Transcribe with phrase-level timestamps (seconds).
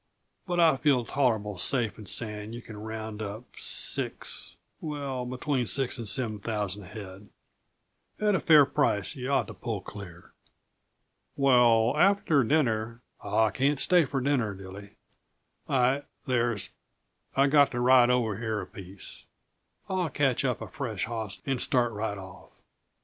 [0.47, 5.99] But I feel tolerable safe in saying you can round up six well, between six
[5.99, 7.29] and seven thousand head.
[8.19, 10.31] At a fair price yuh ought to pull clear."
[11.35, 14.95] "Well, after dinner" "I can't stay for dinner, Dilly.
[15.69, 16.71] I there's
[17.35, 19.27] I've got to ride over here a piece
[19.87, 22.59] I'll catch up a fresh hoss and start right off.